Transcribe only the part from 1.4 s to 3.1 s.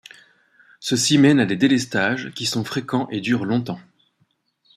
des délestages qui sont fréquents